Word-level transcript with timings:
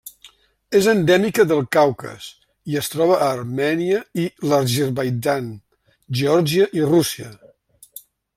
És 0.77 0.85
endèmica 0.93 1.43
del 1.51 1.59
Caucas, 1.75 2.29
i 2.75 2.79
es 2.81 2.89
troba 2.93 3.17
a 3.17 3.27
Armènia, 3.35 3.99
l'Azerbaidjan, 4.53 5.53
Geòrgia 6.23 6.67
i 6.81 6.89
Rússia. 6.95 7.31